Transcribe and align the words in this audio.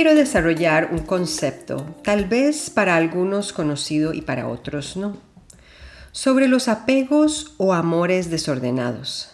Quiero 0.00 0.14
desarrollar 0.14 0.88
un 0.92 1.00
concepto, 1.00 1.94
tal 2.02 2.24
vez 2.24 2.70
para 2.70 2.96
algunos 2.96 3.52
conocido 3.52 4.14
y 4.14 4.22
para 4.22 4.48
otros 4.48 4.96
no, 4.96 5.18
sobre 6.10 6.48
los 6.48 6.68
apegos 6.68 7.52
o 7.58 7.74
amores 7.74 8.30
desordenados. 8.30 9.30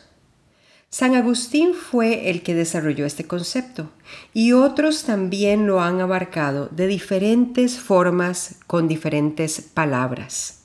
San 0.91 1.15
Agustín 1.15 1.73
fue 1.73 2.31
el 2.31 2.43
que 2.43 2.57
desarrolló 2.57 3.07
este 3.07 3.29
concepto 3.29 3.91
y 4.35 4.55
otros 4.55 5.05
también 5.05 5.69
lo 5.69 5.81
han 5.81 6.01
abarcado 6.01 6.69
de 6.73 6.89
diferentes 6.89 7.79
formas 7.79 8.57
con 8.67 8.89
diferentes 8.89 9.61
palabras. 9.61 10.65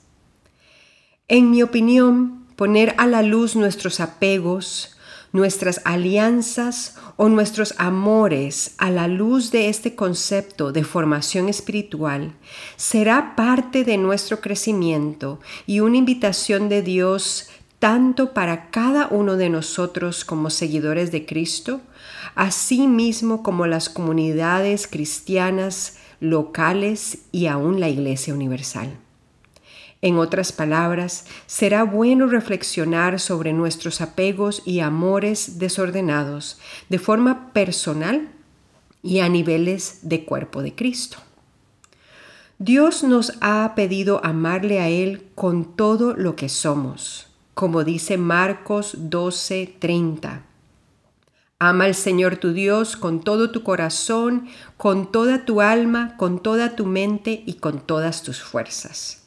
En 1.28 1.52
mi 1.52 1.62
opinión, 1.62 2.48
poner 2.56 2.96
a 2.98 3.06
la 3.06 3.22
luz 3.22 3.54
nuestros 3.54 4.00
apegos, 4.00 4.96
nuestras 5.32 5.80
alianzas 5.84 6.96
o 7.16 7.28
nuestros 7.28 7.74
amores 7.78 8.74
a 8.78 8.90
la 8.90 9.08
luz 9.08 9.50
de 9.50 9.68
este 9.68 9.94
concepto 9.94 10.72
de 10.72 10.84
formación 10.84 11.48
espiritual 11.48 12.34
será 12.76 13.34
parte 13.36 13.84
de 13.84 13.96
nuestro 13.96 14.40
crecimiento 14.40 15.40
y 15.66 15.80
una 15.80 15.96
invitación 15.96 16.68
de 16.68 16.82
Dios 16.82 17.48
tanto 17.78 18.32
para 18.32 18.70
cada 18.70 19.08
uno 19.08 19.36
de 19.36 19.48
nosotros 19.48 20.24
como 20.24 20.50
seguidores 20.50 21.10
de 21.10 21.26
Cristo, 21.26 21.80
así 22.36 22.86
mismo 22.86 23.42
como 23.42 23.66
las 23.66 23.88
comunidades 23.88 24.86
cristianas 24.86 25.96
locales 26.20 27.18
y 27.32 27.46
aún 27.46 27.80
la 27.80 27.88
Iglesia 27.88 28.34
Universal. 28.34 28.96
En 30.04 30.18
otras 30.18 30.50
palabras, 30.50 31.26
será 31.46 31.84
bueno 31.84 32.26
reflexionar 32.26 33.20
sobre 33.20 33.52
nuestros 33.52 34.00
apegos 34.00 34.62
y 34.66 34.80
amores 34.80 35.60
desordenados 35.60 36.58
de 36.88 36.98
forma 36.98 37.52
personal 37.52 38.28
y 39.00 39.20
a 39.20 39.28
niveles 39.28 40.00
de 40.02 40.24
cuerpo 40.24 40.60
de 40.60 40.74
Cristo. 40.74 41.18
Dios 42.58 43.04
nos 43.04 43.34
ha 43.40 43.74
pedido 43.76 44.20
amarle 44.24 44.80
a 44.80 44.88
Él 44.88 45.24
con 45.36 45.76
todo 45.76 46.14
lo 46.14 46.34
que 46.34 46.48
somos, 46.48 47.28
como 47.54 47.84
dice 47.84 48.18
Marcos 48.18 49.08
12:30. 49.08 50.42
Ama 51.60 51.84
al 51.84 51.94
Señor 51.94 52.38
tu 52.38 52.52
Dios 52.52 52.96
con 52.96 53.20
todo 53.20 53.52
tu 53.52 53.62
corazón, 53.62 54.48
con 54.76 55.12
toda 55.12 55.44
tu 55.44 55.60
alma, 55.60 56.16
con 56.16 56.42
toda 56.42 56.74
tu 56.74 56.86
mente 56.86 57.44
y 57.46 57.54
con 57.54 57.78
todas 57.80 58.24
tus 58.24 58.42
fuerzas. 58.42 59.21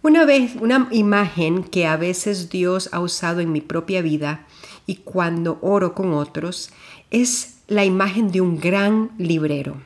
Una 0.00 0.24
vez, 0.24 0.54
una 0.60 0.86
imagen 0.92 1.64
que 1.64 1.84
a 1.84 1.96
veces 1.96 2.50
Dios 2.50 2.88
ha 2.92 3.00
usado 3.00 3.40
en 3.40 3.50
mi 3.50 3.60
propia 3.60 4.00
vida 4.00 4.46
y 4.86 4.96
cuando 4.96 5.58
oro 5.60 5.92
con 5.92 6.14
otros 6.14 6.70
es 7.10 7.58
la 7.66 7.84
imagen 7.84 8.30
de 8.30 8.40
un 8.40 8.60
gran 8.60 9.10
librero. 9.18 9.82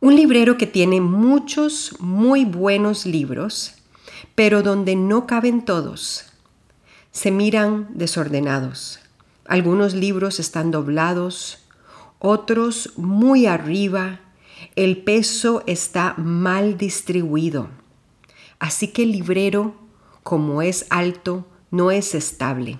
Un 0.00 0.16
librero 0.16 0.58
que 0.58 0.66
tiene 0.66 1.00
muchos 1.00 1.94
muy 2.00 2.44
buenos 2.44 3.06
libros, 3.06 3.74
pero 4.34 4.64
donde 4.64 4.96
no 4.96 5.28
caben 5.28 5.64
todos. 5.64 6.24
Se 7.12 7.30
miran 7.30 7.86
desordenados. 7.94 8.98
Algunos 9.44 9.94
libros 9.94 10.40
están 10.40 10.72
doblados, 10.72 11.60
otros 12.18 12.94
muy 12.96 13.46
arriba. 13.46 14.18
El 14.74 15.04
peso 15.04 15.62
está 15.68 16.14
mal 16.16 16.76
distribuido 16.76 17.68
Así 18.62 18.86
que 18.86 19.02
el 19.02 19.10
librero, 19.10 19.74
como 20.22 20.62
es 20.62 20.86
alto, 20.88 21.48
no 21.72 21.90
es 21.90 22.14
estable. 22.14 22.78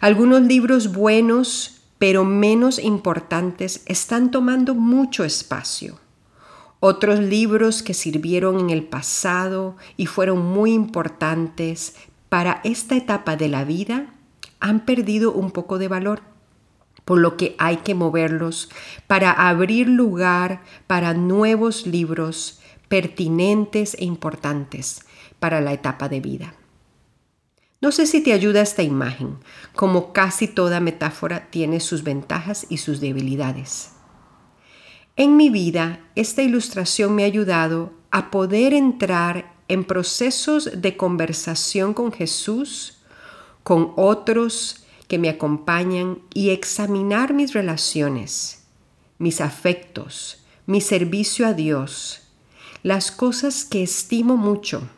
Algunos 0.00 0.40
libros 0.40 0.94
buenos, 0.94 1.82
pero 1.98 2.24
menos 2.24 2.78
importantes, 2.78 3.82
están 3.84 4.30
tomando 4.30 4.74
mucho 4.74 5.24
espacio. 5.24 6.00
Otros 6.80 7.18
libros 7.18 7.82
que 7.82 7.92
sirvieron 7.92 8.60
en 8.60 8.70
el 8.70 8.82
pasado 8.82 9.76
y 9.98 10.06
fueron 10.06 10.42
muy 10.42 10.72
importantes 10.72 11.94
para 12.30 12.62
esta 12.64 12.96
etapa 12.96 13.36
de 13.36 13.48
la 13.48 13.64
vida 13.64 14.14
han 14.58 14.86
perdido 14.86 15.32
un 15.32 15.50
poco 15.50 15.76
de 15.76 15.88
valor, 15.88 16.22
por 17.04 17.18
lo 17.18 17.36
que 17.36 17.54
hay 17.58 17.76
que 17.76 17.94
moverlos 17.94 18.70
para 19.06 19.32
abrir 19.32 19.86
lugar 19.86 20.62
para 20.86 21.12
nuevos 21.12 21.86
libros 21.86 22.58
pertinentes 22.88 23.94
e 23.98 24.04
importantes 24.04 25.02
para 25.38 25.60
la 25.60 25.72
etapa 25.72 26.08
de 26.08 26.20
vida. 26.20 26.54
No 27.80 27.92
sé 27.92 28.06
si 28.06 28.20
te 28.20 28.32
ayuda 28.32 28.60
esta 28.60 28.82
imagen, 28.82 29.38
como 29.74 30.12
casi 30.12 30.48
toda 30.48 30.80
metáfora 30.80 31.48
tiene 31.50 31.78
sus 31.78 32.02
ventajas 32.02 32.66
y 32.68 32.78
sus 32.78 33.00
debilidades. 33.00 33.92
En 35.16 35.36
mi 35.36 35.48
vida, 35.48 36.00
esta 36.16 36.42
ilustración 36.42 37.14
me 37.14 37.22
ha 37.22 37.26
ayudado 37.26 37.92
a 38.10 38.30
poder 38.30 38.74
entrar 38.74 39.54
en 39.68 39.84
procesos 39.84 40.70
de 40.80 40.96
conversación 40.96 41.94
con 41.94 42.10
Jesús, 42.10 42.98
con 43.62 43.92
otros 43.96 44.84
que 45.08 45.18
me 45.18 45.28
acompañan 45.28 46.20
y 46.34 46.50
examinar 46.50 47.32
mis 47.32 47.52
relaciones, 47.52 48.64
mis 49.18 49.40
afectos, 49.40 50.44
mi 50.66 50.80
servicio 50.80 51.46
a 51.46 51.52
Dios, 51.52 52.27
las 52.88 53.10
cosas 53.10 53.66
que 53.66 53.82
estimo 53.82 54.38
mucho, 54.38 54.88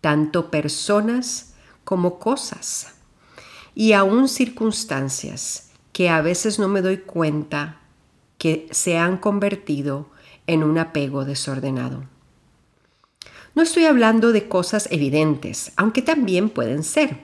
tanto 0.00 0.50
personas 0.50 1.54
como 1.84 2.18
cosas, 2.18 2.88
y 3.72 3.92
aún 3.92 4.28
circunstancias 4.28 5.70
que 5.92 6.08
a 6.08 6.22
veces 6.22 6.58
no 6.58 6.66
me 6.66 6.82
doy 6.82 6.96
cuenta 6.96 7.78
que 8.36 8.66
se 8.72 8.98
han 8.98 9.18
convertido 9.18 10.08
en 10.48 10.64
un 10.64 10.76
apego 10.76 11.24
desordenado. 11.24 12.02
No 13.54 13.62
estoy 13.62 13.84
hablando 13.84 14.32
de 14.32 14.48
cosas 14.48 14.88
evidentes, 14.90 15.70
aunque 15.76 16.02
también 16.02 16.50
pueden 16.50 16.82
ser. 16.82 17.18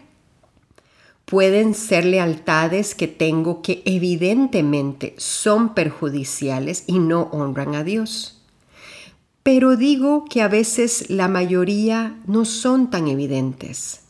Pueden 1.24 1.74
ser 1.74 2.04
lealtades 2.04 2.94
que 2.94 3.08
tengo 3.08 3.60
que 3.60 3.82
evidentemente 3.86 5.16
son 5.18 5.74
perjudiciales 5.74 6.84
y 6.86 7.00
no 7.00 7.22
honran 7.32 7.74
a 7.74 7.82
Dios 7.82 8.39
pero 9.52 9.74
digo 9.74 10.26
que 10.26 10.42
a 10.42 10.48
veces 10.48 11.10
la 11.10 11.26
mayoría 11.26 12.16
no 12.24 12.44
son 12.44 12.88
tan 12.88 13.08
evidentes. 13.08 14.02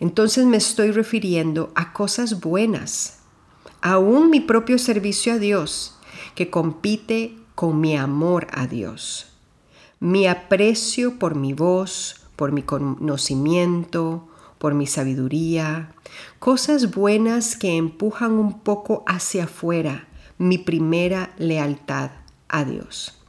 Entonces 0.00 0.44
me 0.44 0.56
estoy 0.56 0.90
refiriendo 0.90 1.70
a 1.76 1.92
cosas 1.92 2.40
buenas, 2.40 3.20
aún 3.80 4.28
mi 4.28 4.40
propio 4.40 4.78
servicio 4.78 5.34
a 5.34 5.38
Dios, 5.38 6.00
que 6.34 6.50
compite 6.50 7.36
con 7.54 7.80
mi 7.80 7.96
amor 7.96 8.48
a 8.50 8.66
Dios, 8.66 9.28
mi 10.00 10.26
aprecio 10.26 11.16
por 11.20 11.36
mi 11.36 11.52
voz, 11.52 12.16
por 12.34 12.50
mi 12.50 12.64
conocimiento, 12.64 14.26
por 14.58 14.74
mi 14.74 14.88
sabiduría, 14.88 15.94
cosas 16.40 16.92
buenas 16.92 17.54
que 17.54 17.76
empujan 17.76 18.32
un 18.32 18.58
poco 18.58 19.04
hacia 19.06 19.44
afuera 19.44 20.08
mi 20.38 20.58
primera 20.58 21.30
lealtad 21.38 22.10
a 22.48 22.64
Dios. 22.64 23.21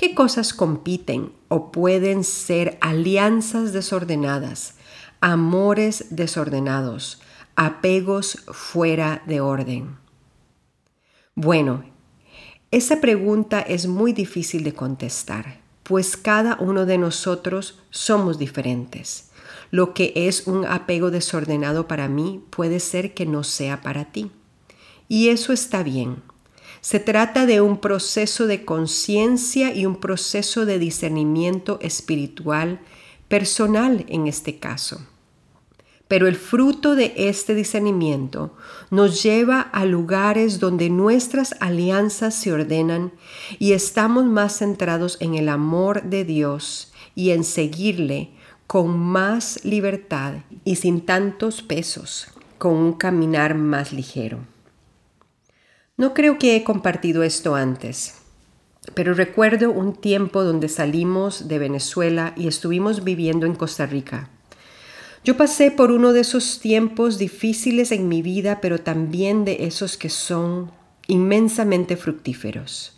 ¿Qué 0.00 0.14
cosas 0.14 0.54
compiten 0.54 1.30
o 1.48 1.70
pueden 1.70 2.24
ser 2.24 2.78
alianzas 2.80 3.74
desordenadas, 3.74 4.76
amores 5.20 6.06
desordenados, 6.08 7.20
apegos 7.54 8.38
fuera 8.50 9.22
de 9.26 9.42
orden? 9.42 9.98
Bueno, 11.34 11.84
esa 12.70 13.02
pregunta 13.02 13.60
es 13.60 13.88
muy 13.88 14.14
difícil 14.14 14.64
de 14.64 14.72
contestar, 14.72 15.60
pues 15.82 16.16
cada 16.16 16.56
uno 16.60 16.86
de 16.86 16.96
nosotros 16.96 17.78
somos 17.90 18.38
diferentes. 18.38 19.28
Lo 19.70 19.92
que 19.92 20.14
es 20.16 20.46
un 20.46 20.64
apego 20.64 21.10
desordenado 21.10 21.88
para 21.88 22.08
mí 22.08 22.42
puede 22.48 22.80
ser 22.80 23.12
que 23.12 23.26
no 23.26 23.44
sea 23.44 23.82
para 23.82 24.06
ti. 24.06 24.30
Y 25.08 25.28
eso 25.28 25.52
está 25.52 25.82
bien. 25.82 26.22
Se 26.80 26.98
trata 26.98 27.46
de 27.46 27.60
un 27.60 27.78
proceso 27.78 28.46
de 28.46 28.64
conciencia 28.64 29.74
y 29.74 29.84
un 29.84 29.96
proceso 29.96 30.64
de 30.64 30.78
discernimiento 30.78 31.78
espiritual 31.82 32.80
personal 33.28 34.04
en 34.08 34.26
este 34.26 34.58
caso. 34.58 35.06
Pero 36.08 36.26
el 36.26 36.34
fruto 36.34 36.96
de 36.96 37.12
este 37.16 37.54
discernimiento 37.54 38.56
nos 38.90 39.22
lleva 39.22 39.60
a 39.60 39.84
lugares 39.84 40.58
donde 40.58 40.90
nuestras 40.90 41.54
alianzas 41.60 42.34
se 42.34 42.52
ordenan 42.52 43.12
y 43.60 43.72
estamos 43.72 44.24
más 44.24 44.58
centrados 44.58 45.18
en 45.20 45.34
el 45.34 45.48
amor 45.48 46.02
de 46.02 46.24
Dios 46.24 46.92
y 47.14 47.30
en 47.30 47.44
seguirle 47.44 48.30
con 48.66 48.98
más 48.98 49.64
libertad 49.64 50.34
y 50.64 50.76
sin 50.76 51.00
tantos 51.00 51.62
pesos, 51.62 52.28
con 52.58 52.72
un 52.72 52.92
caminar 52.94 53.54
más 53.54 53.92
ligero. 53.92 54.40
No 56.00 56.14
creo 56.14 56.38
que 56.38 56.56
he 56.56 56.64
compartido 56.64 57.22
esto 57.24 57.54
antes, 57.54 58.14
pero 58.94 59.12
recuerdo 59.12 59.70
un 59.70 59.92
tiempo 59.92 60.44
donde 60.44 60.70
salimos 60.70 61.46
de 61.46 61.58
Venezuela 61.58 62.32
y 62.38 62.48
estuvimos 62.48 63.04
viviendo 63.04 63.44
en 63.44 63.54
Costa 63.54 63.84
Rica. 63.84 64.30
Yo 65.24 65.36
pasé 65.36 65.70
por 65.70 65.92
uno 65.92 66.14
de 66.14 66.20
esos 66.20 66.58
tiempos 66.58 67.18
difíciles 67.18 67.92
en 67.92 68.08
mi 68.08 68.22
vida, 68.22 68.62
pero 68.62 68.80
también 68.80 69.44
de 69.44 69.66
esos 69.66 69.98
que 69.98 70.08
son 70.08 70.70
inmensamente 71.06 71.98
fructíferos. 71.98 72.94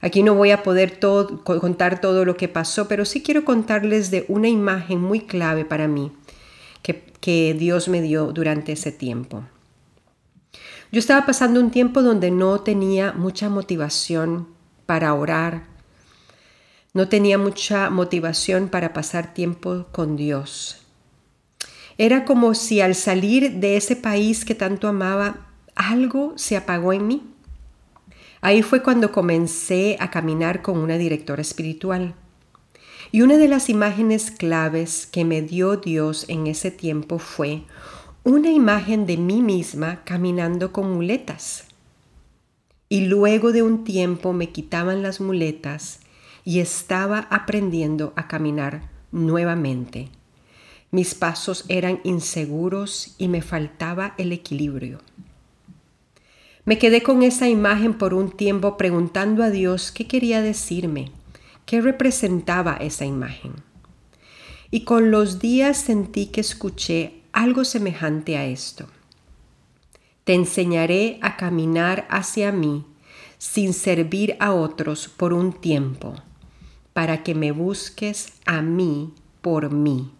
Aquí 0.00 0.24
no 0.24 0.34
voy 0.34 0.50
a 0.50 0.64
poder 0.64 0.98
contar 1.44 2.00
todo 2.00 2.24
lo 2.24 2.36
que 2.36 2.48
pasó, 2.48 2.88
pero 2.88 3.04
sí 3.04 3.22
quiero 3.22 3.44
contarles 3.44 4.10
de 4.10 4.24
una 4.26 4.48
imagen 4.48 5.00
muy 5.00 5.20
clave 5.20 5.64
para 5.64 5.86
mí 5.86 6.10
que, 6.82 7.04
que 7.20 7.54
Dios 7.56 7.86
me 7.86 8.02
dio 8.02 8.32
durante 8.32 8.72
ese 8.72 8.90
tiempo. 8.90 9.44
Yo 10.92 10.98
estaba 10.98 11.26
pasando 11.26 11.60
un 11.60 11.70
tiempo 11.70 12.02
donde 12.02 12.30
no 12.30 12.60
tenía 12.60 13.12
mucha 13.12 13.48
motivación 13.48 14.48
para 14.86 15.14
orar, 15.14 15.64
no 16.92 17.08
tenía 17.08 17.38
mucha 17.38 17.90
motivación 17.90 18.68
para 18.68 18.92
pasar 18.92 19.34
tiempo 19.34 19.86
con 19.90 20.16
Dios. 20.16 20.78
Era 21.98 22.24
como 22.24 22.54
si 22.54 22.80
al 22.80 22.94
salir 22.94 23.54
de 23.54 23.76
ese 23.76 23.96
país 23.96 24.44
que 24.44 24.54
tanto 24.54 24.88
amaba, 24.88 25.48
algo 25.74 26.34
se 26.36 26.56
apagó 26.56 26.92
en 26.92 27.06
mí. 27.06 27.22
Ahí 28.40 28.62
fue 28.62 28.82
cuando 28.82 29.10
comencé 29.10 29.96
a 30.00 30.10
caminar 30.10 30.62
con 30.62 30.78
una 30.78 30.98
directora 30.98 31.42
espiritual. 31.42 32.14
Y 33.10 33.22
una 33.22 33.36
de 33.38 33.48
las 33.48 33.68
imágenes 33.68 34.30
claves 34.30 35.06
que 35.06 35.24
me 35.24 35.40
dio 35.40 35.76
Dios 35.76 36.26
en 36.28 36.46
ese 36.46 36.70
tiempo 36.70 37.18
fue 37.18 37.62
una 38.24 38.50
imagen 38.50 39.04
de 39.04 39.18
mí 39.18 39.42
misma 39.42 40.02
caminando 40.04 40.72
con 40.72 40.94
muletas. 40.94 41.66
Y 42.88 43.02
luego 43.02 43.52
de 43.52 43.62
un 43.62 43.84
tiempo 43.84 44.32
me 44.32 44.48
quitaban 44.48 45.02
las 45.02 45.20
muletas 45.20 46.00
y 46.42 46.60
estaba 46.60 47.28
aprendiendo 47.30 48.14
a 48.16 48.26
caminar 48.26 48.88
nuevamente. 49.12 50.08
Mis 50.90 51.14
pasos 51.14 51.66
eran 51.68 52.00
inseguros 52.02 53.14
y 53.18 53.28
me 53.28 53.42
faltaba 53.42 54.14
el 54.16 54.32
equilibrio. 54.32 55.00
Me 56.64 56.78
quedé 56.78 57.02
con 57.02 57.22
esa 57.22 57.50
imagen 57.50 57.92
por 57.92 58.14
un 58.14 58.30
tiempo 58.30 58.78
preguntando 58.78 59.42
a 59.42 59.50
Dios 59.50 59.92
qué 59.92 60.06
quería 60.06 60.40
decirme, 60.40 61.10
qué 61.66 61.82
representaba 61.82 62.76
esa 62.76 63.04
imagen. 63.04 63.52
Y 64.70 64.84
con 64.84 65.10
los 65.10 65.40
días 65.40 65.76
sentí 65.76 66.26
que 66.26 66.40
escuché 66.40 67.23
algo 67.34 67.64
semejante 67.64 68.38
a 68.38 68.46
esto. 68.46 68.86
Te 70.24 70.32
enseñaré 70.32 71.18
a 71.20 71.36
caminar 71.36 72.06
hacia 72.08 72.52
mí 72.52 72.86
sin 73.36 73.74
servir 73.74 74.36
a 74.40 74.54
otros 74.54 75.08
por 75.08 75.34
un 75.34 75.52
tiempo, 75.52 76.14
para 76.94 77.22
que 77.22 77.34
me 77.34 77.52
busques 77.52 78.32
a 78.46 78.62
mí 78.62 79.12
por 79.42 79.70
mí. 79.70 80.12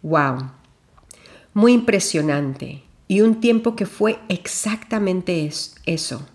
¡Wow! 0.00 0.52
Muy 1.52 1.72
impresionante 1.72 2.84
y 3.08 3.20
un 3.20 3.40
tiempo 3.40 3.74
que 3.74 3.84
fue 3.84 4.20
exactamente 4.28 5.50
eso, 5.84 6.26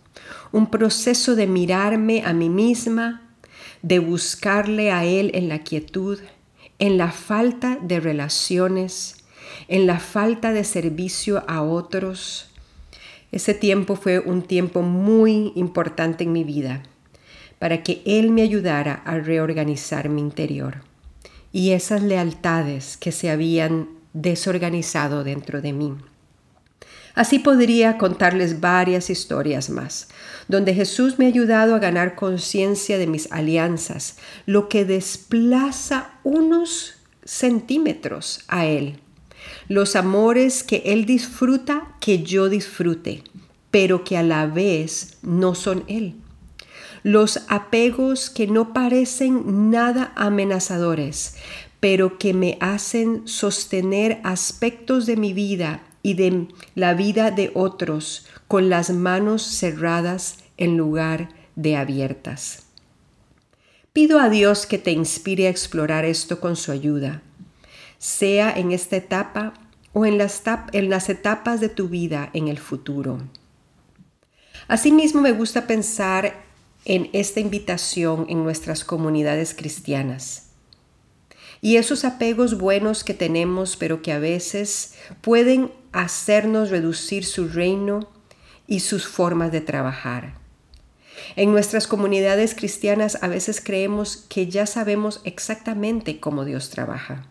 un 0.52 0.70
proceso 0.70 1.36
de 1.36 1.48
mirarme 1.48 2.22
a 2.26 2.34
mí 2.34 2.50
misma, 2.50 3.22
de 3.82 4.00
buscarle 4.00 4.92
a 4.92 5.06
Él 5.06 5.32
en 5.34 5.48
la 5.48 5.60
quietud, 5.60 6.20
en 6.84 6.98
la 6.98 7.12
falta 7.12 7.78
de 7.82 8.02
relaciones, 8.02 9.24
en 9.70 9.88
la 9.88 10.00
falta 10.00 10.52
de 10.52 10.66
servicio 10.66 11.42
a 11.48 11.62
otros. 11.62 12.50
Ese 13.32 13.54
tiempo 13.54 13.96
fue 13.96 14.20
un 14.20 14.42
tiempo 14.42 14.82
muy 14.82 15.54
importante 15.56 16.26
en 16.26 16.34
mi 16.34 16.44
vida 16.44 16.84
para 17.58 17.84
que 17.84 18.02
Él 18.06 18.32
me 18.32 18.42
ayudara 18.42 19.02
a 19.06 19.18
reorganizar 19.18 20.10
mi 20.10 20.20
interior 20.20 20.82
y 21.54 21.72
esas 21.72 22.04
lealtades 22.04 22.98
que 22.98 23.14
se 23.14 23.30
habían 23.30 23.88
desorganizado 24.12 25.24
dentro 25.24 25.62
de 25.62 25.72
mí. 25.72 25.94
Así 27.16 27.38
podría 27.38 27.98
contarles 27.98 28.60
varias 28.60 29.10
historias 29.10 29.70
más, 29.70 30.08
donde 30.48 30.74
Jesús 30.74 31.20
me 31.20 31.26
ha 31.26 31.28
ayudado 31.28 31.76
a 31.76 31.80
ganar 31.80 32.16
conciencia 32.16 32.98
de 32.98 33.06
mis 33.06 33.32
alianzas, 33.32 34.18
lo 34.46 34.68
que 34.68 34.84
desplaza 34.84 36.12
unos 36.24 36.96
centímetros 37.24 38.44
a 38.48 38.66
Él. 38.66 39.00
Los 39.68 39.96
amores 39.96 40.64
que 40.64 40.82
Él 40.86 41.06
disfruta, 41.06 41.96
que 42.00 42.24
yo 42.24 42.50
disfrute, 42.50 43.24
pero 43.70 44.04
que 44.04 44.18
a 44.18 44.24
la 44.24 44.48
vez 44.48 45.18
no 45.22 45.54
son 45.54 45.84
Él 45.88 46.16
los 47.04 47.42
apegos 47.50 48.30
que 48.30 48.48
no 48.48 48.72
parecen 48.72 49.70
nada 49.70 50.14
amenazadores, 50.16 51.36
pero 51.82 52.18
que 52.18 52.34
me 52.34 52.58
hacen 52.62 53.28
sostener 53.28 54.22
aspectos 54.24 55.06
de 55.06 55.18
mi 55.18 55.34
vida 55.34 55.84
y 56.04 56.14
de 56.14 56.48
la 56.76 56.94
vida 56.94 57.32
de 57.32 57.50
otros 57.56 58.28
con 58.48 58.70
las 58.70 58.92
manos 58.92 59.42
cerradas 59.42 60.38
en 60.58 60.78
lugar 60.78 61.30
de 61.56 61.78
abiertas. 61.78 62.68
Pido 63.94 64.20
a 64.20 64.30
Dios 64.30 64.66
que 64.66 64.78
te 64.78 64.92
inspire 64.92 65.48
a 65.48 65.50
explorar 65.50 66.04
esto 66.04 66.40
con 66.40 66.56
su 66.56 66.72
ayuda, 66.72 67.22
sea 67.98 68.52
en 68.52 68.72
esta 68.72 68.98
etapa 68.98 69.54
o 69.94 70.06
en 70.06 70.18
las, 70.18 71.10
etapas 71.10 71.62
de 71.62 71.70
tu 71.70 71.88
vida 71.88 72.30
en 72.34 72.48
el 72.48 72.58
futuro. 72.58 73.20
Asimismo 74.68 75.22
me 75.22 75.32
gusta 75.32 75.68
pensar 75.68 76.44
en 76.86 77.10
esta 77.14 77.40
invitación 77.40 78.26
en 78.30 78.44
nuestras 78.44 78.84
comunidades 78.84 79.54
cristianas. 79.54 80.50
Y 81.62 81.78
esos 81.78 82.04
apegos 82.04 82.58
buenos 82.58 83.04
que 83.04 83.14
tenemos, 83.14 83.78
pero 83.78 84.02
que 84.02 84.12
a 84.12 84.20
veces 84.20 84.96
pueden 85.22 85.72
hacernos 85.94 86.70
reducir 86.70 87.24
su 87.24 87.48
reino 87.48 88.10
y 88.68 88.82
sus 88.82 89.08
formas 89.08 89.52
de 89.52 89.62
trabajar. 89.62 90.34
En 91.36 91.52
nuestras 91.52 91.88
comunidades 91.88 92.56
cristianas 92.56 93.20
a 93.22 93.28
veces 93.28 93.62
creemos 93.62 94.18
que 94.18 94.48
ya 94.48 94.66
sabemos 94.66 95.22
exactamente 95.24 96.20
cómo 96.20 96.44
Dios 96.44 96.70
trabaja. 96.70 97.28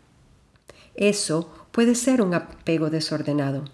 Eso 0.95 1.53
puede 1.73 1.95
ser 1.95 2.23
un 2.23 2.35
apego 2.35 2.91
desordenado. 2.91 3.65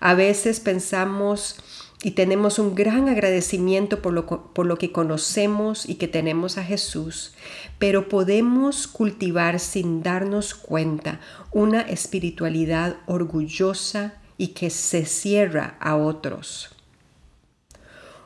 A 0.00 0.14
veces 0.14 0.60
pensamos 0.60 1.56
y 2.02 2.12
tenemos 2.12 2.58
un 2.58 2.74
gran 2.74 3.08
agradecimiento 3.08 4.00
por 4.00 4.12
lo, 4.12 4.26
por 4.26 4.66
lo, 4.66 4.78
que 4.78 4.90
conocemos 4.90 5.88
y 5.88 5.96
que 5.96 6.08
tenemos 6.08 6.56
a 6.56 6.64
Jesús, 6.64 7.34
pero 7.78 8.08
podemos 8.08 8.86
cultivar 8.86 9.60
sin 9.60 10.02
darnos 10.02 10.54
cuenta 10.54 11.20
una 11.52 11.82
espiritualidad 11.82 12.96
orgullosa 13.06 14.14
y 14.38 14.48
que 14.48 14.70
se 14.70 15.04
cierra 15.04 15.76
a 15.80 15.96
otros. 15.96 16.70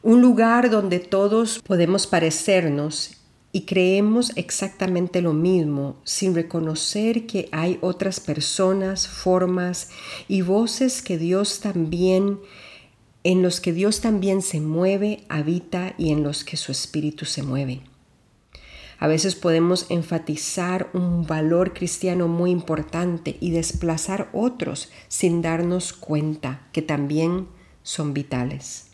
Un 0.02 0.20
lugar 0.20 0.70
donde 0.70 1.00
todos 1.00 1.58
podemos 1.60 2.06
parecernos 2.06 3.16
y 3.50 3.62
creemos 3.62 4.32
exactamente 4.36 5.20
lo 5.22 5.32
mismo 5.32 5.96
sin 6.04 6.34
reconocer 6.34 7.26
que 7.26 7.48
hay 7.52 7.78
otras 7.80 8.20
personas, 8.20 9.08
formas 9.08 9.90
y 10.28 10.42
voces 10.42 11.02
que 11.02 11.18
Dios 11.18 11.60
también 11.60 12.38
en 13.24 13.42
los 13.42 13.60
que 13.60 13.72
Dios 13.72 14.00
también 14.00 14.42
se 14.42 14.60
mueve, 14.60 15.24
habita 15.28 15.94
y 15.96 16.12
en 16.12 16.22
los 16.22 16.44
que 16.44 16.56
su 16.56 16.70
espíritu 16.70 17.24
se 17.24 17.42
mueve. 17.42 17.80
A 18.98 19.06
veces 19.06 19.34
podemos 19.34 19.86
enfatizar 19.90 20.88
un 20.92 21.26
valor 21.26 21.72
cristiano 21.72 22.28
muy 22.28 22.50
importante 22.50 23.36
y 23.40 23.50
desplazar 23.50 24.30
otros 24.32 24.92
sin 25.08 25.42
darnos 25.42 25.92
cuenta 25.92 26.68
que 26.72 26.82
también 26.82 27.48
son 27.82 28.14
vitales. 28.14 28.86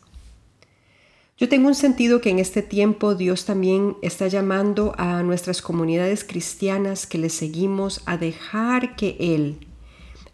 Yo 1.36 1.48
tengo 1.48 1.68
un 1.68 1.74
sentido 1.74 2.20
que 2.20 2.30
en 2.30 2.38
este 2.38 2.62
tiempo 2.62 3.14
Dios 3.14 3.46
también 3.46 3.96
está 4.02 4.28
llamando 4.28 4.94
a 4.98 5.22
nuestras 5.22 5.62
comunidades 5.62 6.22
cristianas 6.22 7.06
que 7.06 7.18
le 7.18 7.30
seguimos 7.30 8.02
a 8.04 8.16
dejar 8.16 8.94
que 8.94 9.16
Él, 9.18 9.66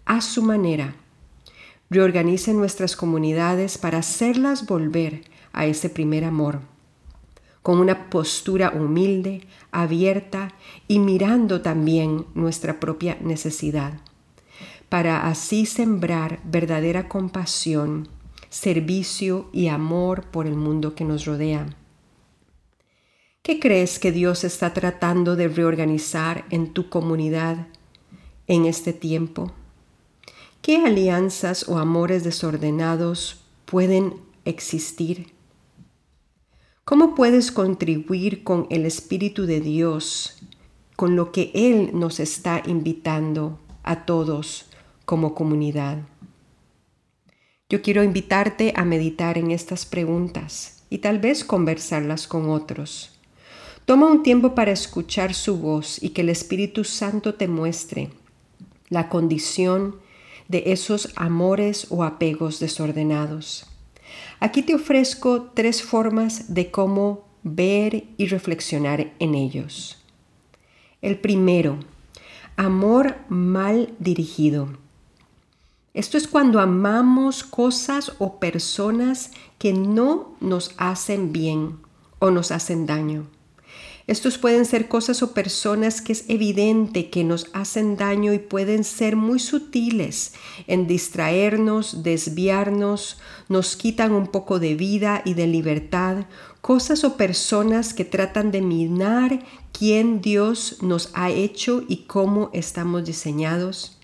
a 0.05 0.21
su 0.21 0.43
manera, 0.43 0.97
reorganice 1.91 2.53
nuestras 2.53 2.97
comunidades 2.97 3.79
para 3.79 3.99
hacerlas 3.99 4.67
volver 4.67 5.23
a 5.53 5.67
ese 5.67 5.89
primer 5.89 6.25
amor, 6.25 6.61
con 7.63 7.79
una 7.79 8.11
postura 8.11 8.71
humilde, 8.71 9.47
abierta 9.71 10.55
y 10.89 10.99
mirando 10.99 11.63
también 11.63 12.27
nuestra 12.35 12.81
propia 12.81 13.17
necesidad. 13.21 14.01
para 14.89 15.27
así 15.27 15.67
sembrar 15.67 16.41
verdadera 16.45 17.09
compasión, 17.09 18.09
servicio 18.51 19.49
y 19.53 19.69
amor 19.69 20.27
por 20.31 20.47
el 20.47 20.55
mundo 20.55 20.95
que 20.95 21.05
nos 21.05 21.25
rodea. 21.25 21.67
¿Qué 23.43 23.61
crees 23.61 23.99
que 23.99 24.13
Dios 24.13 24.45
está 24.45 24.73
tratando 24.73 25.37
de 25.37 25.49
reorganizar 25.49 26.45
en 26.51 26.73
tu 26.73 26.89
comunidad 26.89 27.67
en 28.47 28.67
este 28.67 28.93
tiempo? 28.93 29.53
¿Qué 30.67 30.79
alianzas 30.79 31.69
o 31.69 31.79
amores 31.79 32.25
desordenados 32.25 33.45
pueden 33.67 34.15
existir? 34.45 35.29
¿Cómo 36.85 37.15
puedes 37.15 37.53
contribuir 37.53 38.43
con 38.43 38.67
el 38.69 38.85
Espíritu 38.85 39.47
de 39.47 39.61
Dios, 39.61 40.43
con 40.97 41.15
lo 41.15 41.31
que 41.31 41.53
Él 41.55 41.91
nos 41.93 42.19
está 42.19 42.65
invitando 42.67 43.61
a 43.85 44.07
todos 44.07 44.67
como 45.05 45.37
comunidad? 45.37 45.99
Yo 47.69 47.81
quiero 47.81 48.03
invitarte 48.03 48.73
a 48.75 48.85
meditar 48.85 49.39
en 49.39 49.53
estas 49.53 49.87
preguntas 49.87 50.83
y 50.91 50.99
tal 50.99 51.21
vez 51.21 51.45
conversarlas 51.45 52.27
con 52.27 52.51
otros. 52.51 53.17
Toma 53.85 54.11
un 54.11 54.25
tiempo 54.25 54.57
para 54.57 54.73
escuchar 54.73 55.33
su 55.33 55.59
voz 55.59 56.03
y 56.03 56.09
que 56.09 56.23
el 56.23 56.29
Espíritu 56.29 56.83
Santo 56.83 57.37
te 57.37 57.47
muestre 57.47 58.11
la 58.89 59.09
condición 59.09 60.05
de 60.49 60.65
esos 60.67 61.13
amores 61.17 61.87
o 61.91 62.05
apegos 62.05 62.61
desordenados. 62.61 63.67
Aquí 64.41 64.63
te 64.63 64.75
ofrezco 64.75 65.51
tres 65.55 65.83
formas 65.83 66.55
de 66.55 66.71
cómo 66.71 67.25
ver 67.43 68.05
y 68.17 68.27
reflexionar 68.27 69.13
en 69.19 69.35
ellos. 69.35 69.99
El 71.03 71.19
primero, 71.19 71.79
amor 72.57 73.17
mal 73.29 73.95
dirigido. 73.99 74.69
Esto 75.95 76.19
es 76.19 76.29
cuando 76.29 76.61
amamos 76.61 77.43
cosas 77.43 78.13
o 78.19 78.39
personas 78.39 79.31
que 79.59 79.73
no 79.73 80.37
nos 80.41 80.75
hacen 80.77 81.33
bien 81.33 81.79
o 82.19 82.31
nos 82.31 82.51
hacen 82.51 82.87
daño. 82.87 83.27
Estos 84.07 84.39
pueden 84.39 84.67
ser 84.67 84.87
cosas 84.87 85.21
o 85.25 85.35
personas 85.35 86.01
que 86.01 86.13
es 86.13 86.27
evidente 86.29 87.11
que 87.11 87.25
nos 87.25 87.49
hacen 87.53 87.97
daño 87.97 88.33
y 88.33 88.39
pueden 88.39 88.85
ser 88.85 89.17
muy 89.17 89.41
sutiles 89.41 90.35
en 90.69 90.87
distraernos, 90.87 92.05
desviarnos, 92.05 93.19
nos 93.49 93.75
quitan 93.75 94.13
un 94.13 94.29
poco 94.29 94.61
de 94.61 94.77
vida 94.77 95.23
y 95.25 95.35
de 95.35 95.49
libertad, 95.49 96.27
cosas 96.61 97.03
o 97.03 97.17
personas 97.17 97.95
que 97.95 98.05
tratan 98.05 98.53
de 98.53 98.63
minar 98.63 99.45
quién 99.73 100.21
Dios 100.21 100.79
nos 100.83 101.11
ha 101.15 101.31
hecho 101.31 101.83
y 101.89 102.05
cómo 102.05 102.51
estamos 102.53 103.05
diseñados, 103.05 103.99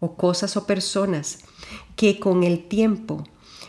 o 0.00 0.16
cosas 0.16 0.56
o 0.56 0.66
personas 0.66 1.38
que 1.94 2.18
con 2.18 2.42
el 2.42 2.66
tiempo 2.66 3.22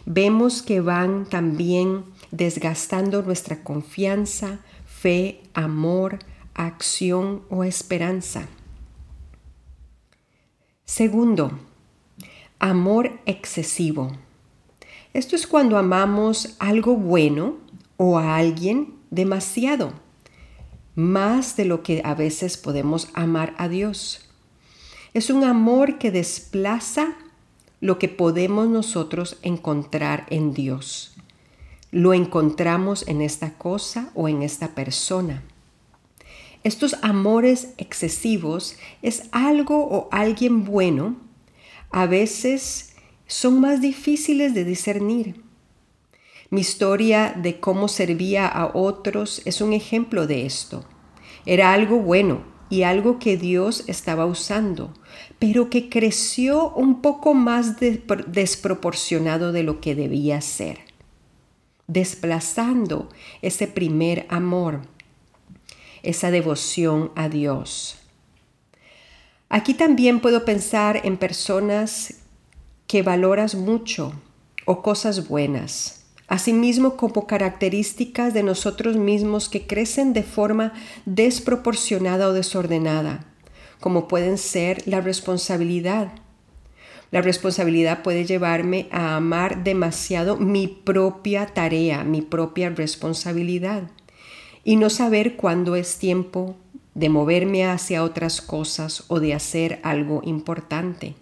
vemos 0.06 0.64
que 0.64 0.82
van 0.82 1.26
también 1.26 2.06
desgastando 2.32 3.22
nuestra 3.22 3.64
confianza, 3.64 4.60
fe, 5.04 5.42
amor, 5.54 6.20
acción 6.54 7.42
o 7.50 7.66
esperanza. 7.66 8.48
Segundo, 10.86 11.60
amor 12.58 13.20
excesivo. 13.26 14.14
Esto 15.14 15.36
es 15.36 15.46
cuando 15.46 15.78
amamos 15.78 16.56
algo 16.58 16.96
bueno 16.96 17.58
o 17.98 18.18
a 18.18 18.38
alguien 18.38 18.94
demasiado, 19.12 19.92
más 20.96 21.58
de 21.58 21.66
lo 21.66 21.84
que 21.84 22.02
a 22.06 22.16
veces 22.16 22.56
podemos 22.56 23.10
amar 23.14 23.56
a 23.58 23.68
Dios. 23.68 24.22
Es 25.14 25.30
un 25.30 25.44
amor 25.44 25.98
que 25.98 26.12
desplaza 26.12 27.14
lo 27.82 28.00
que 28.00 28.08
podemos 28.08 28.70
nosotros 28.70 29.38
encontrar 29.42 30.26
en 30.30 30.54
Dios 30.54 31.13
lo 31.94 32.16
encontramos 32.16 33.08
en 33.08 33.22
esta 33.22 33.54
cosa 33.54 34.10
o 34.16 34.28
en 34.28 34.42
esta 34.42 34.70
persona. 34.70 35.44
Estos 36.64 36.96
amores 37.04 37.76
excesivos 37.78 38.78
es 39.04 39.30
algo 39.32 39.78
o 39.78 40.10
alguien 40.12 40.66
bueno, 40.66 41.18
a 41.92 42.08
veces 42.08 42.96
son 43.28 43.62
más 43.62 43.80
difíciles 43.80 44.56
de 44.56 44.64
discernir. 44.66 45.44
Mi 46.50 46.62
historia 46.62 47.36
de 47.38 47.60
cómo 47.60 47.88
servía 47.88 48.48
a 48.48 48.76
otros 48.76 49.44
es 49.46 49.62
un 49.62 49.72
ejemplo 49.72 50.26
de 50.26 50.48
esto. 50.48 50.86
Era 51.46 51.74
algo 51.74 52.00
bueno 52.00 52.42
y 52.72 52.82
algo 52.82 53.20
que 53.20 53.38
Dios 53.38 53.84
estaba 53.86 54.26
usando, 54.26 54.92
pero 55.38 55.70
que 55.70 55.90
creció 55.90 56.72
un 56.72 57.04
poco 57.04 57.36
más 57.36 57.76
desproporcionado 57.80 59.52
de 59.52 59.62
lo 59.62 59.80
que 59.80 59.94
debía 59.94 60.42
ser 60.42 60.93
desplazando 61.88 63.10
ese 63.42 63.68
primer 63.68 64.26
amor, 64.30 64.82
esa 66.02 66.32
devoción 66.32 67.12
a 67.16 67.30
Dios. 67.30 67.98
Aquí 69.50 69.74
también 69.74 70.20
puedo 70.20 70.46
pensar 70.46 71.02
en 71.04 71.18
personas 71.18 72.16
que 72.88 73.04
valoras 73.04 73.56
mucho 73.56 74.14
o 74.66 74.82
cosas 74.82 75.28
buenas, 75.28 76.06
asimismo 76.28 76.98
como 76.98 77.28
características 77.28 78.34
de 78.34 78.44
nosotros 78.44 78.98
mismos 78.98 79.50
que 79.50 79.68
crecen 79.68 80.14
de 80.14 80.24
forma 80.24 80.74
desproporcionada 81.06 82.28
o 82.28 82.34
desordenada, 82.34 83.26
como 83.80 84.08
pueden 84.08 84.38
ser 84.38 84.88
la 84.88 85.02
responsabilidad, 85.02 86.14
la 87.14 87.22
responsabilidad 87.22 88.02
puede 88.02 88.26
llevarme 88.26 88.88
a 88.90 89.16
amar 89.16 89.64
demasiado 89.64 90.36
mi 90.36 90.68
propia 90.68 91.46
tarea, 91.46 92.04
mi 92.04 92.24
propia 92.24 92.72
responsabilidad 92.72 93.84
y 94.64 94.78
no 94.78 94.90
saber 94.90 95.36
cuándo 95.36 95.76
es 95.76 96.00
tiempo 96.00 96.56
de 96.96 97.10
moverme 97.10 97.68
hacia 97.68 98.04
otras 98.04 98.42
cosas 98.42 99.04
o 99.10 99.20
de 99.20 99.36
hacer 99.36 99.80
algo 99.84 100.22
importante. 100.26 101.14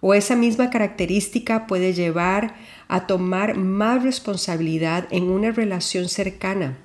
O 0.00 0.14
esa 0.14 0.36
misma 0.36 0.70
característica 0.70 1.66
puede 1.66 1.92
llevar 1.92 2.54
a 2.88 3.06
tomar 3.06 3.58
más 3.58 4.02
responsabilidad 4.02 5.06
en 5.10 5.24
una 5.24 5.50
relación 5.50 6.08
cercana 6.08 6.78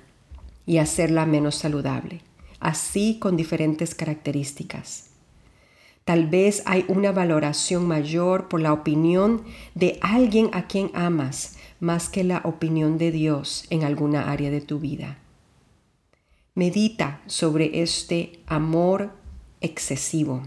y 0.66 0.76
hacerla 0.76 1.24
menos 1.24 1.54
saludable, 1.54 2.20
así 2.58 3.16
con 3.18 3.38
diferentes 3.38 3.94
características. 3.94 5.09
Tal 6.10 6.26
vez 6.26 6.64
hay 6.66 6.84
una 6.88 7.12
valoración 7.12 7.86
mayor 7.86 8.48
por 8.48 8.60
la 8.60 8.72
opinión 8.72 9.44
de 9.76 10.00
alguien 10.02 10.50
a 10.52 10.66
quien 10.66 10.90
amas 10.92 11.56
más 11.78 12.08
que 12.08 12.24
la 12.24 12.40
opinión 12.42 12.98
de 12.98 13.12
Dios 13.12 13.64
en 13.70 13.84
alguna 13.84 14.32
área 14.32 14.50
de 14.50 14.60
tu 14.60 14.80
vida. 14.80 15.18
Medita 16.56 17.20
sobre 17.26 17.82
este 17.82 18.40
amor 18.48 19.12
excesivo. 19.60 20.42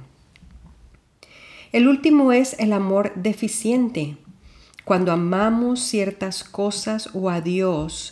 El 1.72 1.88
último 1.88 2.34
es 2.34 2.60
el 2.60 2.74
amor 2.74 3.14
deficiente, 3.16 4.18
cuando 4.84 5.14
amamos 5.14 5.80
ciertas 5.80 6.44
cosas 6.44 7.10
o 7.14 7.30
a 7.30 7.40
Dios 7.40 8.12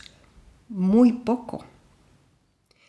muy 0.70 1.12
poco. 1.12 1.66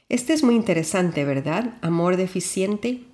Este 0.08 0.32
es 0.32 0.44
muy 0.44 0.54
interesante, 0.54 1.24
¿verdad? 1.24 1.74
Amor 1.80 2.16
deficiente 2.16 3.08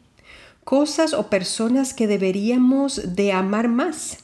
cosas 0.68 1.14
o 1.14 1.30
personas 1.30 1.94
que 1.94 2.06
deberíamos 2.06 3.16
de 3.16 3.32
amar 3.32 3.68
más. 3.68 4.18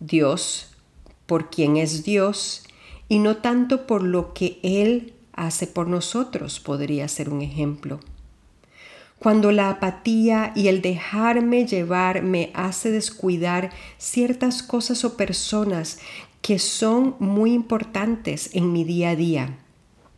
Dios, 0.00 0.76
por 1.24 1.48
quien 1.48 1.78
es 1.78 2.04
Dios, 2.04 2.64
y 3.08 3.20
no 3.20 3.38
tanto 3.38 3.86
por 3.86 4.02
lo 4.02 4.34
que 4.34 4.60
Él 4.62 5.14
hace 5.32 5.66
por 5.66 5.88
nosotros, 5.88 6.60
podría 6.60 7.08
ser 7.08 7.30
un 7.30 7.40
ejemplo. 7.40 8.00
Cuando 9.18 9.50
la 9.50 9.70
apatía 9.70 10.52
y 10.54 10.68
el 10.68 10.82
dejarme 10.82 11.64
llevar 11.64 12.22
me 12.22 12.50
hace 12.52 12.90
descuidar 12.90 13.70
ciertas 13.96 14.62
cosas 14.62 15.06
o 15.06 15.16
personas 15.16 16.00
que 16.42 16.58
son 16.58 17.16
muy 17.18 17.54
importantes 17.54 18.50
en 18.52 18.74
mi 18.74 18.84
día 18.84 19.08
a 19.08 19.16
día, 19.16 19.58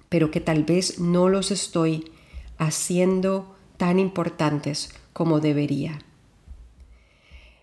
pero 0.09 0.33
que 0.33 0.41
tal 0.41 0.65
vez 0.65 0.99
no 0.99 1.29
los 1.29 1.53
estoy 1.53 2.11
haciendo 2.59 3.55
tan 3.77 4.01
importantes 4.01 4.89
como 5.19 5.41
debería. 5.41 5.99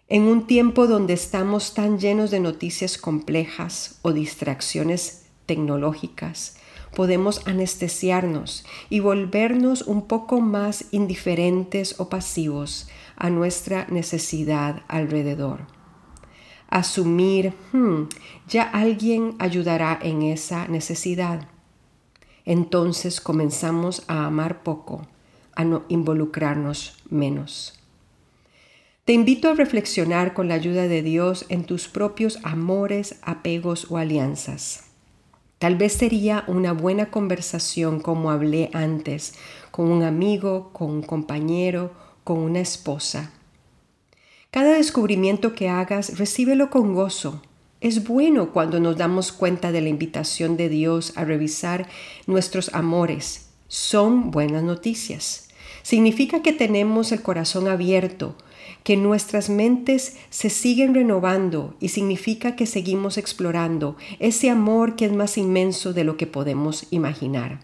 En 0.09 0.23
un 0.23 0.45
tiempo 0.45 0.87
donde 0.87 1.13
estamos 1.13 1.73
tan 1.73 1.99
llenos 1.99 2.29
de 2.29 2.41
noticias 2.41 2.97
complejas 2.97 3.97
o 4.01 4.11
distracciones 4.11 5.27
tecnológicas, 5.45 6.57
podemos 6.93 7.47
anestesiarnos 7.47 8.65
y 8.89 8.99
volvernos 8.99 9.83
un 9.83 10.05
poco 10.05 10.41
más 10.41 10.87
indiferentes 10.91 11.97
o 11.97 12.09
pasivos 12.09 12.89
a 13.15 13.29
nuestra 13.29 13.87
necesidad 13.87 14.81
alrededor. 14.89 15.61
Asumir, 16.67 17.53
hmm, 17.71 18.09
ya 18.49 18.63
alguien 18.63 19.37
ayudará 19.39 19.97
en 20.01 20.23
esa 20.23 20.67
necesidad. 20.67 21.47
Entonces 22.43 23.21
comenzamos 23.21 24.03
a 24.09 24.25
amar 24.25 24.61
poco 24.61 25.07
a 25.55 25.63
no 25.63 25.83
involucrarnos 25.89 26.97
menos. 27.09 27.79
Te 29.05 29.13
invito 29.13 29.49
a 29.49 29.53
reflexionar 29.53 30.33
con 30.33 30.47
la 30.47 30.55
ayuda 30.55 30.87
de 30.87 31.03
Dios 31.03 31.45
en 31.49 31.63
tus 31.63 31.87
propios 31.87 32.39
amores, 32.43 33.19
apegos 33.21 33.91
o 33.91 33.97
alianzas. 33.97 34.85
Tal 35.59 35.75
vez 35.75 35.93
sería 35.93 36.43
una 36.47 36.73
buena 36.73 37.11
conversación 37.11 37.99
como 37.99 38.31
hablé 38.31 38.69
antes, 38.73 39.35
con 39.71 39.89
un 39.89 40.03
amigo, 40.03 40.71
con 40.73 40.89
un 40.89 41.01
compañero, 41.01 41.93
con 42.23 42.39
una 42.39 42.59
esposa. 42.59 43.31
Cada 44.51 44.73
descubrimiento 44.73 45.53
que 45.53 45.69
hagas, 45.69 46.17
recíbelo 46.17 46.69
con 46.69 46.93
gozo. 46.93 47.41
Es 47.81 48.07
bueno 48.07 48.53
cuando 48.53 48.79
nos 48.79 48.97
damos 48.97 49.31
cuenta 49.31 49.71
de 49.71 49.81
la 49.81 49.89
invitación 49.89 50.57
de 50.57 50.69
Dios 50.69 51.13
a 51.15 51.25
revisar 51.25 51.87
nuestros 52.25 52.73
amores. 52.73 53.49
Son 53.67 54.31
buenas 54.31 54.63
noticias. 54.63 55.44
Significa 55.85 56.41
que 56.41 56.51
tenemos 56.51 57.11
el 57.11 57.21
corazón 57.21 57.67
abierto, 57.67 58.35
que 58.83 58.97
nuestras 58.97 59.51
mentes 59.51 60.17
se 60.31 60.49
siguen 60.49 60.95
renovando 60.95 61.75
y 61.79 61.89
significa 61.89 62.55
que 62.55 62.65
seguimos 62.65 63.19
explorando 63.19 63.95
ese 64.17 64.49
amor 64.49 64.95
que 64.95 65.05
es 65.05 65.13
más 65.13 65.37
inmenso 65.37 65.93
de 65.93 66.03
lo 66.03 66.17
que 66.17 66.25
podemos 66.25 66.87
imaginar. 66.89 67.59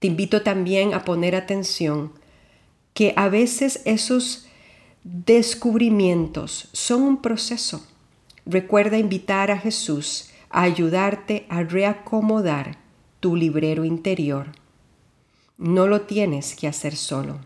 Te 0.00 0.06
invito 0.06 0.42
también 0.42 0.92
a 0.92 1.02
poner 1.06 1.34
atención 1.34 2.12
que 2.92 3.14
a 3.16 3.30
veces 3.30 3.80
esos 3.86 4.46
descubrimientos 5.02 6.68
son 6.72 7.04
un 7.04 7.22
proceso. 7.22 7.86
Recuerda 8.44 8.98
invitar 8.98 9.50
a 9.50 9.56
Jesús 9.56 10.28
a 10.50 10.64
ayudarte 10.64 11.46
a 11.48 11.62
reacomodar 11.62 12.76
tu 13.20 13.34
librero 13.34 13.86
interior. 13.86 14.61
No 15.62 15.86
lo 15.86 16.00
tienes 16.00 16.56
que 16.56 16.66
hacer 16.66 16.96
solo. 16.96 17.38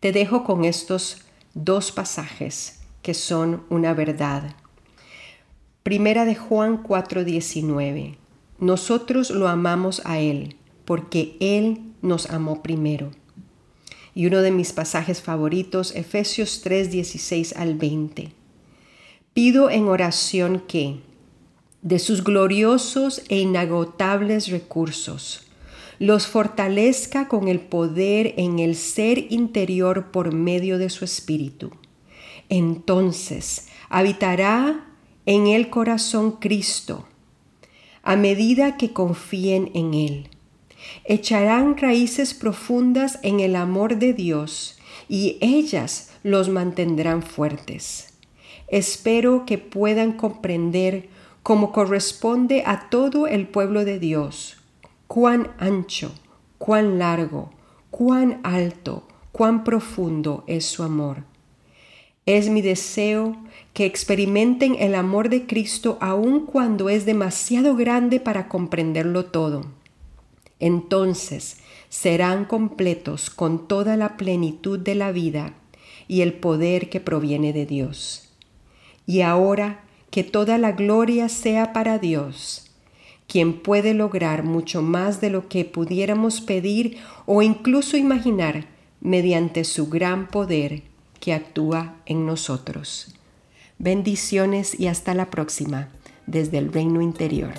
Te 0.00 0.10
dejo 0.10 0.42
con 0.42 0.64
estos 0.64 1.18
dos 1.54 1.92
pasajes 1.92 2.80
que 3.00 3.14
son 3.14 3.62
una 3.70 3.94
verdad. 3.94 4.56
Primera 5.84 6.24
de 6.24 6.34
Juan 6.34 6.82
4:19. 6.82 8.16
Nosotros 8.58 9.30
lo 9.30 9.46
amamos 9.46 10.02
a 10.04 10.18
Él 10.18 10.56
porque 10.84 11.36
Él 11.38 11.80
nos 12.02 12.28
amó 12.28 12.60
primero. 12.60 13.12
Y 14.12 14.26
uno 14.26 14.42
de 14.42 14.50
mis 14.50 14.72
pasajes 14.72 15.22
favoritos, 15.22 15.94
Efesios 15.94 16.60
3:16 16.60 17.54
al 17.54 17.76
20. 17.76 18.32
Pido 19.32 19.70
en 19.70 19.86
oración 19.86 20.58
que, 20.66 20.96
de 21.82 22.00
sus 22.00 22.24
gloriosos 22.24 23.22
e 23.28 23.38
inagotables 23.38 24.48
recursos, 24.48 25.46
los 26.00 26.26
fortalezca 26.26 27.28
con 27.28 27.46
el 27.46 27.60
poder 27.60 28.32
en 28.38 28.58
el 28.58 28.74
ser 28.74 29.30
interior 29.30 30.10
por 30.10 30.32
medio 30.32 30.78
de 30.78 30.88
su 30.88 31.04
espíritu. 31.04 31.72
Entonces 32.48 33.68
habitará 33.90 34.86
en 35.26 35.46
el 35.46 35.68
corazón 35.68 36.32
Cristo, 36.40 37.06
a 38.02 38.16
medida 38.16 38.78
que 38.78 38.94
confíen 38.94 39.70
en 39.74 39.92
Él. 39.92 40.30
Echarán 41.04 41.76
raíces 41.76 42.32
profundas 42.32 43.18
en 43.22 43.40
el 43.40 43.54
amor 43.54 43.98
de 43.98 44.14
Dios 44.14 44.78
y 45.06 45.36
ellas 45.42 46.12
los 46.22 46.48
mantendrán 46.48 47.22
fuertes. 47.22 48.14
Espero 48.68 49.44
que 49.44 49.58
puedan 49.58 50.12
comprender 50.12 51.10
como 51.42 51.72
corresponde 51.72 52.62
a 52.64 52.88
todo 52.88 53.26
el 53.26 53.46
pueblo 53.46 53.84
de 53.84 53.98
Dios 53.98 54.56
cuán 55.10 55.50
ancho, 55.58 56.12
cuán 56.56 57.00
largo, 57.00 57.50
cuán 57.90 58.38
alto, 58.44 59.08
cuán 59.32 59.64
profundo 59.64 60.44
es 60.46 60.66
su 60.66 60.84
amor. 60.84 61.24
Es 62.26 62.48
mi 62.48 62.62
deseo 62.62 63.36
que 63.72 63.86
experimenten 63.86 64.76
el 64.78 64.94
amor 64.94 65.28
de 65.28 65.48
Cristo 65.48 65.98
aun 66.00 66.46
cuando 66.46 66.88
es 66.88 67.06
demasiado 67.06 67.74
grande 67.74 68.20
para 68.20 68.46
comprenderlo 68.46 69.24
todo. 69.24 69.66
Entonces 70.60 71.56
serán 71.88 72.44
completos 72.44 73.30
con 73.30 73.66
toda 73.66 73.96
la 73.96 74.16
plenitud 74.16 74.78
de 74.78 74.94
la 74.94 75.10
vida 75.10 75.54
y 76.06 76.20
el 76.20 76.34
poder 76.34 76.88
que 76.88 77.00
proviene 77.00 77.52
de 77.52 77.66
Dios. 77.66 78.32
Y 79.06 79.22
ahora 79.22 79.82
que 80.12 80.22
toda 80.22 80.56
la 80.56 80.70
gloria 80.70 81.28
sea 81.28 81.72
para 81.72 81.98
Dios, 81.98 82.69
quien 83.30 83.60
puede 83.60 83.94
lograr 83.94 84.42
mucho 84.42 84.82
más 84.82 85.20
de 85.20 85.30
lo 85.30 85.46
que 85.46 85.64
pudiéramos 85.64 86.40
pedir 86.40 86.98
o 87.26 87.42
incluso 87.42 87.96
imaginar 87.96 88.66
mediante 89.00 89.62
su 89.62 89.88
gran 89.88 90.26
poder 90.26 90.82
que 91.20 91.32
actúa 91.32 91.94
en 92.06 92.26
nosotros. 92.26 93.14
Bendiciones 93.78 94.78
y 94.78 94.88
hasta 94.88 95.14
la 95.14 95.30
próxima 95.30 95.90
desde 96.26 96.58
el 96.58 96.72
reino 96.72 97.00
interior. 97.00 97.52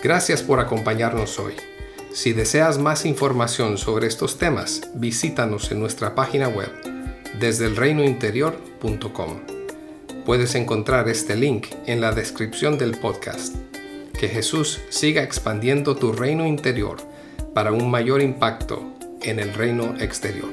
Gracias 0.00 0.44
por 0.44 0.60
acompañarnos 0.60 1.40
hoy. 1.40 1.54
Si 2.18 2.32
deseas 2.32 2.78
más 2.78 3.06
información 3.06 3.78
sobre 3.78 4.08
estos 4.08 4.38
temas, 4.38 4.90
visítanos 4.92 5.70
en 5.70 5.78
nuestra 5.78 6.16
página 6.16 6.48
web 6.48 6.68
desde 7.38 7.66
elreinointerior.com. 7.66 9.38
Puedes 10.26 10.56
encontrar 10.56 11.08
este 11.08 11.36
link 11.36 11.68
en 11.86 12.00
la 12.00 12.10
descripción 12.10 12.76
del 12.76 12.98
podcast. 12.98 13.54
Que 14.18 14.26
Jesús 14.26 14.80
siga 14.88 15.22
expandiendo 15.22 15.94
tu 15.94 16.10
reino 16.10 16.44
interior 16.44 16.96
para 17.54 17.70
un 17.70 17.88
mayor 17.88 18.20
impacto 18.20 18.82
en 19.22 19.38
el 19.38 19.54
reino 19.54 19.94
exterior. 20.00 20.50